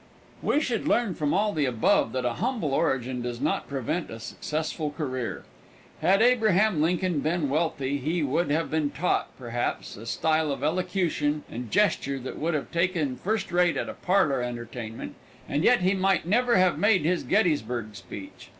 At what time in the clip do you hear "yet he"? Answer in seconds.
15.63-15.93